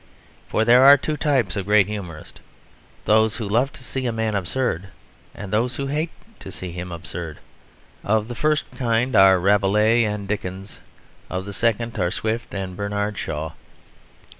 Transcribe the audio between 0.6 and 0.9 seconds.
there